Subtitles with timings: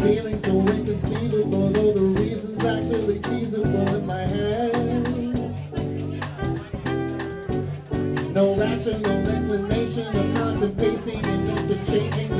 [0.00, 1.79] Feeling so inconceivable.
[11.90, 12.39] changing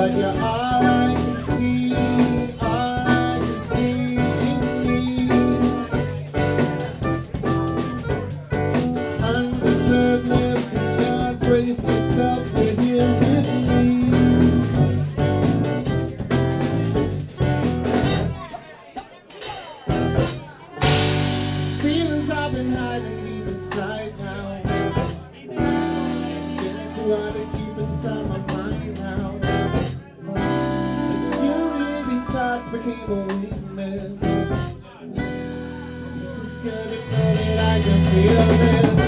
[0.00, 1.94] but you're all I can see.
[2.62, 4.16] I can see,
[11.46, 13.79] Brace yourself, we're here with you.
[36.62, 38.99] I can feel it.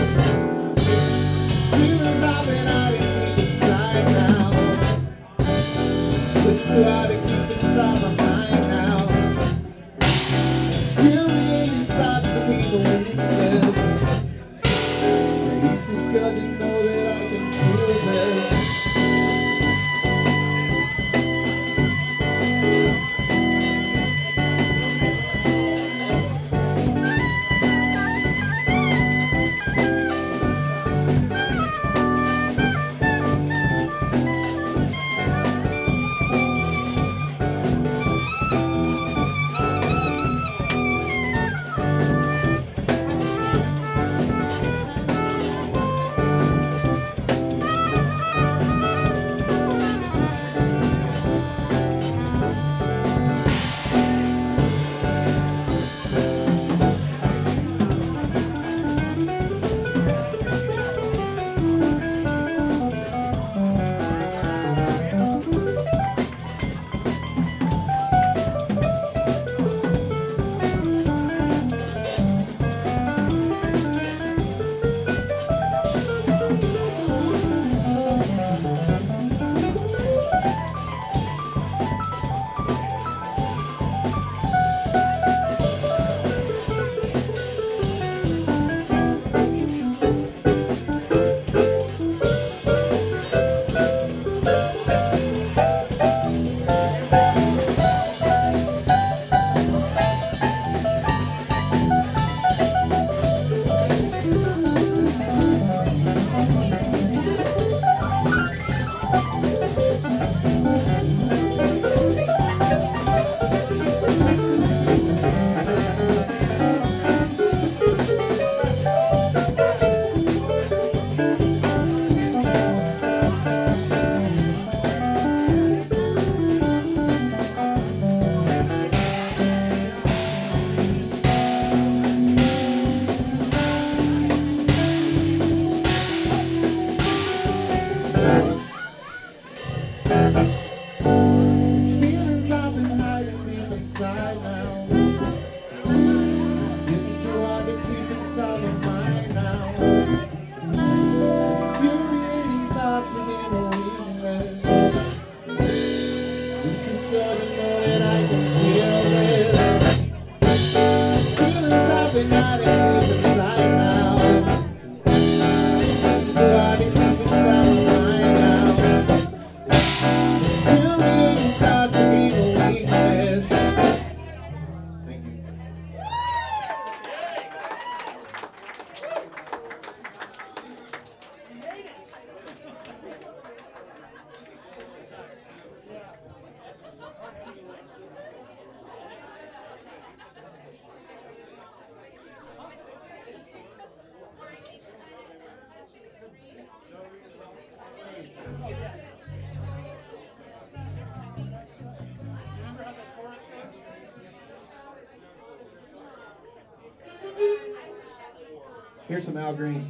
[209.13, 209.87] Here's some Al Green.